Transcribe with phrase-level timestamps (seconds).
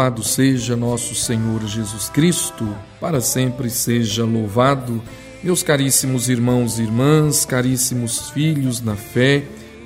[0.00, 2.66] Louvado seja nosso Senhor Jesus Cristo,
[2.98, 5.02] para sempre seja louvado.
[5.44, 9.42] Meus caríssimos irmãos e irmãs, caríssimos filhos na fé,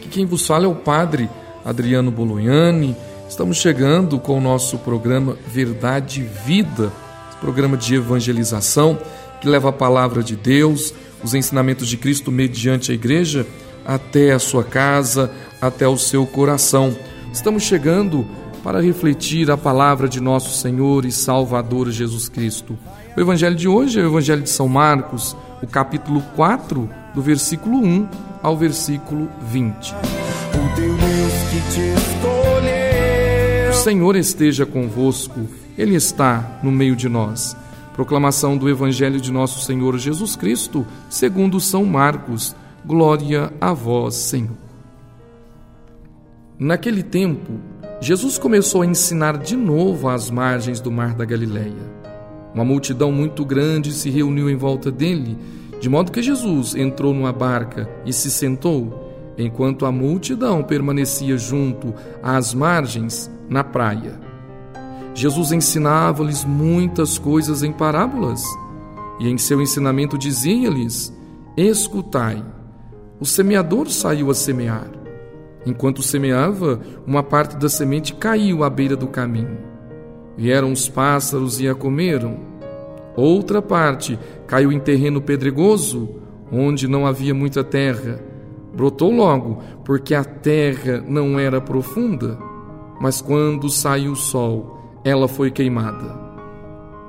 [0.00, 1.28] que quem vos fala é o Padre
[1.64, 2.94] Adriano Bolognani.
[3.28, 6.92] Estamos chegando com o nosso programa Verdade e Vida,
[7.40, 8.96] programa de evangelização
[9.40, 13.44] que leva a palavra de Deus, os ensinamentos de Cristo mediante a igreja
[13.84, 16.96] até a sua casa, até o seu coração.
[17.32, 18.24] Estamos chegando
[18.66, 22.76] para refletir a palavra de nosso Senhor e Salvador Jesus Cristo.
[23.16, 27.78] O evangelho de hoje é o evangelho de São Marcos, o capítulo 4, do versículo
[27.78, 28.08] 1
[28.42, 29.94] ao versículo 20.
[33.70, 35.46] O Senhor esteja convosco,
[35.78, 37.56] Ele está no meio de nós.
[37.94, 42.56] Proclamação do Evangelho de nosso Senhor Jesus Cristo, segundo São Marcos.
[42.84, 44.66] Glória a vós, Senhor.
[46.58, 47.60] Naquele tempo,
[48.00, 51.96] Jesus começou a ensinar de novo às margens do mar da Galileia.
[52.54, 55.36] Uma multidão muito grande se reuniu em volta dele,
[55.80, 61.94] de modo que Jesus entrou numa barca e se sentou, enquanto a multidão permanecia junto
[62.22, 64.20] às margens na praia.
[65.14, 68.42] Jesus ensinava-lhes muitas coisas em parábolas,
[69.18, 71.12] e em seu ensinamento dizia-lhes:
[71.56, 72.44] Escutai,
[73.18, 74.95] o semeador saiu a semear.
[75.66, 79.58] Enquanto semeava, uma parte da semente caiu à beira do caminho.
[80.36, 82.38] Vieram os pássaros e a comeram.
[83.16, 84.16] Outra parte
[84.46, 86.08] caiu em terreno pedregoso,
[86.52, 88.20] onde não havia muita terra.
[88.72, 92.38] Brotou logo, porque a terra não era profunda.
[93.00, 96.26] Mas quando saiu o sol, ela foi queimada.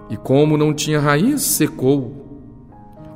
[0.10, 2.26] E como não tinha raiz, secou.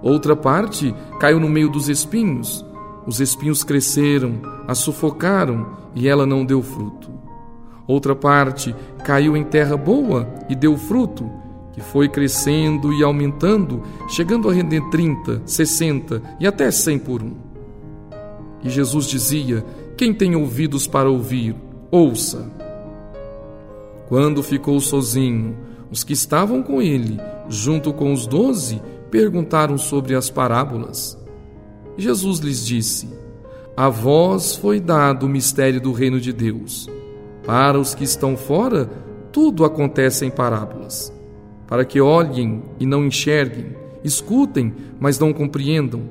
[0.04, 2.64] Outra parte caiu no meio dos espinhos
[3.06, 7.10] os espinhos cresceram, a sufocaram e ela não deu fruto.
[7.88, 11.30] Outra parte caiu em terra boa e deu fruto,
[11.74, 17.34] que foi crescendo e aumentando, chegando a render 30, 60 e até 100 por um.
[18.64, 19.66] E Jesus dizia:
[19.98, 21.56] Quem tem ouvidos para ouvir,
[21.90, 22.52] ouça.
[24.08, 25.58] Quando ficou sozinho,
[25.90, 27.20] os que estavam com ele,
[27.50, 31.21] junto com os doze, perguntaram sobre as parábolas.
[31.98, 33.10] Jesus lhes disse:
[33.76, 36.90] A vós foi dado o mistério do reino de Deus.
[37.46, 38.90] Para os que estão fora,
[39.32, 41.12] tudo acontece em parábolas,
[41.68, 46.02] para que olhem e não enxerguem, escutem, mas não compreendam,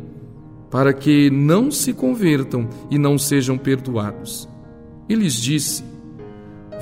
[0.71, 4.49] para que não se convertam e não sejam perdoados.
[5.09, 5.85] E lhes disse: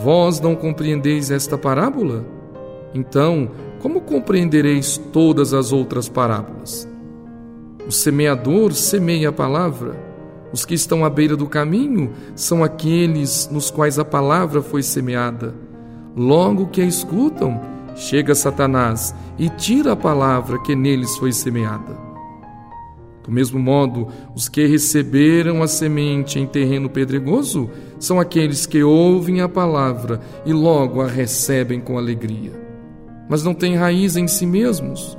[0.03, 2.25] Vós não compreendeis esta parábola?
[2.95, 6.89] Então, como compreendereis todas as outras parábolas?
[7.89, 9.99] O semeador semeia a palavra.
[10.53, 15.55] Os que estão à beira do caminho são aqueles nos quais a palavra foi semeada.
[16.15, 17.59] Logo que a escutam,
[17.97, 21.97] chega Satanás e tira a palavra que neles foi semeada.
[23.25, 29.41] Do mesmo modo, os que receberam a semente em terreno pedregoso são aqueles que ouvem
[29.41, 32.53] a palavra e logo a recebem com alegria.
[33.31, 35.17] Mas não têm raiz em si mesmos.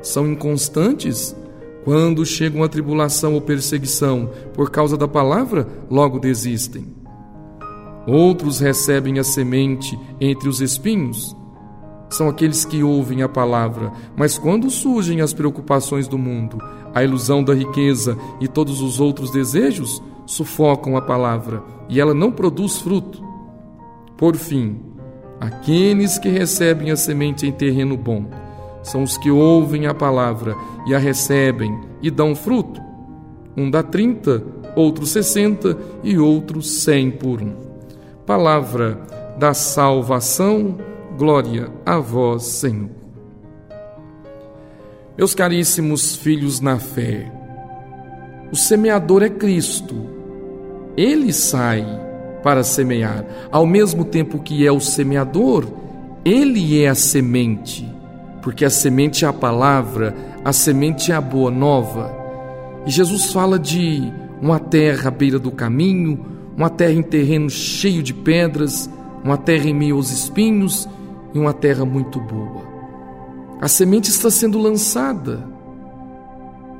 [0.00, 1.36] São inconstantes
[1.84, 6.86] quando chega uma tribulação ou perseguição por causa da palavra, logo desistem.
[8.06, 11.36] Outros recebem a semente entre os espinhos.
[12.10, 16.58] São aqueles que ouvem a palavra, mas quando surgem as preocupações do mundo,
[16.94, 22.32] a ilusão da riqueza e todos os outros desejos, sufocam a palavra e ela não
[22.32, 23.22] produz fruto.
[24.16, 24.80] Por fim,
[25.40, 28.26] aqueles que recebem a semente em terreno bom,
[28.88, 30.54] são os que ouvem a palavra
[30.86, 32.80] e a recebem e dão fruto.
[33.56, 34.42] Um dá trinta,
[34.74, 37.54] outro sessenta e outro cem por um.
[38.24, 39.00] Palavra
[39.38, 40.76] da salvação,
[41.16, 42.90] glória a vós, Senhor.
[45.16, 47.32] Meus caríssimos filhos na fé,
[48.52, 49.94] o semeador é Cristo.
[50.96, 51.84] Ele sai
[52.42, 53.24] para semear.
[53.50, 55.66] Ao mesmo tempo que é o semeador,
[56.24, 57.97] ele é a semente
[58.48, 62.10] porque a semente é a palavra, a semente é a boa nova.
[62.86, 64.10] E Jesus fala de
[64.40, 66.24] uma terra à beira do caminho,
[66.56, 68.88] uma terra em terreno cheio de pedras,
[69.22, 70.88] uma terra em meio aos espinhos
[71.34, 72.62] e uma terra muito boa.
[73.60, 75.46] A semente está sendo lançada.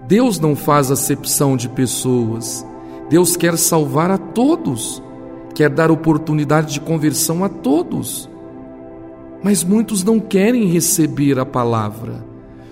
[0.07, 2.67] Deus não faz acepção de pessoas.
[3.11, 5.03] Deus quer salvar a todos,
[5.55, 8.27] quer dar oportunidade de conversão a todos.
[9.43, 12.25] Mas muitos não querem receber a palavra.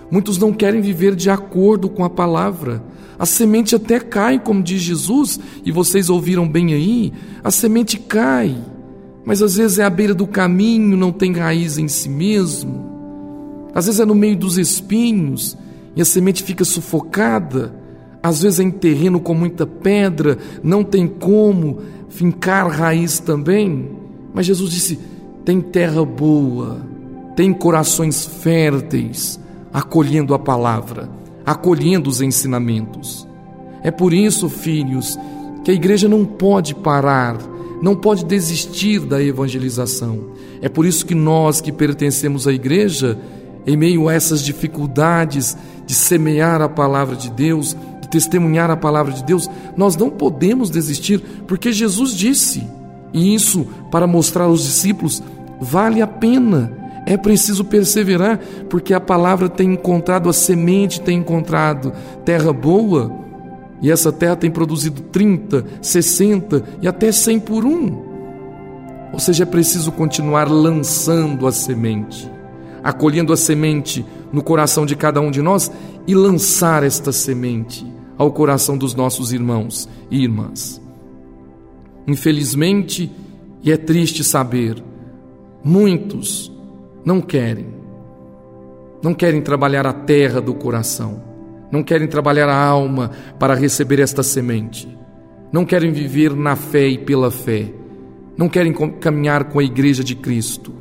[0.09, 2.83] Muitos não querem viver de acordo com a palavra.
[3.19, 7.11] A semente até cai, como diz Jesus, e vocês ouviram bem aí,
[7.43, 8.55] a semente cai,
[9.25, 13.69] mas às vezes é à beira do caminho, não tem raiz em si mesmo.
[13.73, 15.57] Às vezes é no meio dos espinhos
[15.95, 17.73] e a semente fica sufocada.
[18.21, 23.91] Às vezes é em terreno com muita pedra, não tem como fincar raiz também.
[24.33, 24.99] Mas Jesus disse:
[25.47, 26.81] tem terra boa,
[27.33, 29.39] tem corações férteis,
[29.71, 31.09] acolhendo a palavra,
[31.45, 33.25] acolhendo os ensinamentos.
[33.81, 35.17] É por isso, filhos,
[35.63, 37.37] que a igreja não pode parar
[37.81, 40.31] não pode desistir da evangelização.
[40.61, 43.17] É por isso que nós que pertencemos à igreja,
[43.65, 45.55] em meio a essas dificuldades
[45.85, 50.69] de semear a palavra de Deus, de testemunhar a palavra de Deus, nós não podemos
[50.69, 52.67] desistir, porque Jesus disse,
[53.13, 55.23] e isso para mostrar aos discípulos,
[55.59, 56.71] vale a pena.
[57.05, 58.39] É preciso perseverar,
[58.69, 61.93] porque a palavra tem encontrado a semente, tem encontrado
[62.25, 63.11] terra boa
[63.81, 68.07] e essa terra tem produzido 30, 60 e até 100 por um.
[69.13, 72.29] Ou seja, é preciso continuar lançando a semente,
[72.83, 75.71] acolhendo a semente no coração de cada um de nós
[76.05, 77.85] e lançar esta semente
[78.17, 80.81] ao coração dos nossos irmãos e irmãs.
[82.07, 83.11] Infelizmente,
[83.63, 84.83] e é triste saber,
[85.67, 86.49] muitos
[87.03, 87.67] não querem,
[89.03, 91.27] não querem trabalhar a terra do coração.
[91.69, 94.87] Não querem trabalhar a alma para receber esta semente,
[95.51, 97.73] não querem viver na fé e pela fé,
[98.37, 98.71] não querem
[99.01, 100.73] caminhar com a igreja de Cristo.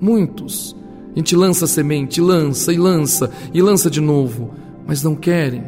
[0.00, 0.76] Muitos,
[1.12, 4.54] a gente lança a semente, lança e lança e lança de novo,
[4.86, 5.64] mas não querem.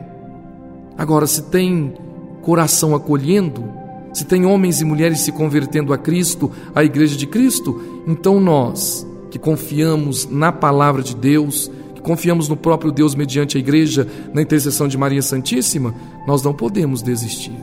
[0.96, 1.94] Agora, se tem
[2.40, 3.81] coração acolhendo,
[4.12, 9.06] se tem homens e mulheres se convertendo a Cristo, a igreja de Cristo, então nós,
[9.30, 11.70] que confiamos na palavra de Deus,
[12.02, 15.94] confiamos no próprio Deus mediante a igreja, na intercessão de Maria Santíssima,
[16.26, 17.56] nós não podemos desistir.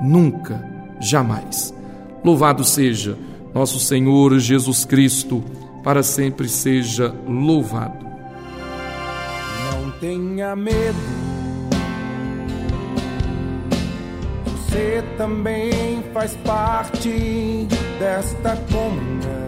[0.00, 0.62] Nunca,
[1.00, 1.74] jamais.
[2.22, 3.16] Louvado seja
[3.54, 5.42] nosso Senhor Jesus Cristo,
[5.82, 8.04] para sempre seja louvado.
[9.72, 10.96] Não tenha medo,
[14.76, 17.66] você também faz parte
[17.98, 19.46] desta comunhão.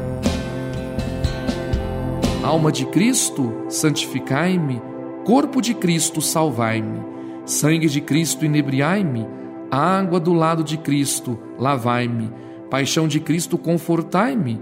[2.43, 4.81] Alma de Cristo, santificai-me,
[5.27, 7.03] corpo de Cristo, salvai-me,
[7.45, 9.27] sangue de Cristo, inebriai-me,
[9.71, 12.33] água do lado de Cristo, lavai-me,
[12.71, 14.59] paixão de Cristo, confortai-me.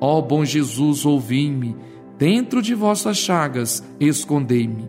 [0.00, 1.76] Ó bom Jesus, ouvi-me,
[2.16, 4.88] dentro de vossas chagas, escondei-me.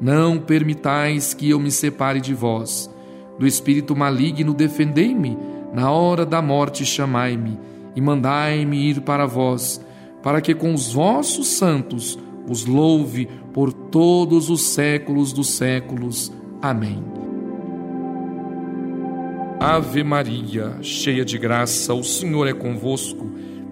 [0.00, 2.90] Não permitais que eu me separe de vós.
[3.38, 5.36] Do espírito maligno, defendei-me,
[5.72, 7.58] na hora da morte, chamai-me,
[7.96, 9.80] e mandai-me ir para vós
[10.22, 12.18] para que com os vossos santos
[12.48, 16.32] os louve por todos os séculos dos séculos.
[16.60, 17.02] Amém.
[19.60, 23.26] Ave Maria, cheia de graça, o Senhor é convosco.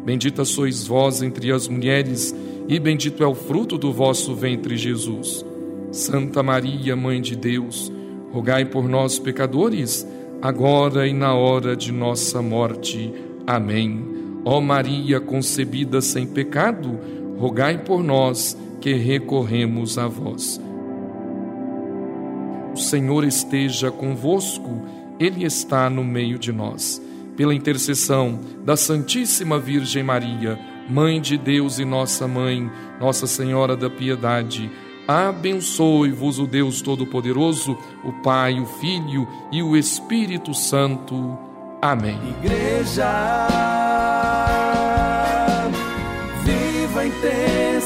[0.05, 2.35] Bendita sois vós entre as mulheres,
[2.69, 5.45] e bendito é o fruto do vosso ventre, Jesus.
[5.91, 7.93] Santa Maria, Mãe de Deus,
[8.33, 10.07] rogai por nós, pecadores,
[10.41, 13.13] agora e na hora de nossa morte.
[13.47, 14.05] Amém.
[14.45, 16.99] Ó Maria concebida sem pecado,
[17.39, 20.61] rogai por nós que recorremos a vós.
[22.73, 24.83] O Senhor esteja convosco,
[25.19, 27.03] Ele está no meio de nós.
[27.37, 33.89] Pela intercessão da Santíssima Virgem Maria, Mãe de Deus e nossa Mãe, Nossa Senhora da
[33.89, 34.71] Piedade,
[35.11, 41.37] abençoe-vos o Deus Todo-Poderoso, o Pai, o Filho e o Espírito Santo.
[41.83, 42.19] Amém.
[42.43, 43.51] Igreja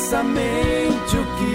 [0.04, 1.54] intensamente o que